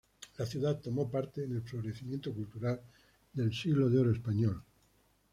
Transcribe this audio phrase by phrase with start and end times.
[0.39, 2.81] La ciudad tomó parte en el florecimiento cultural
[3.33, 4.63] del Siglo de Oro español.